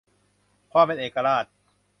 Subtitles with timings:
[0.71, 1.45] ความเป็นเอกราช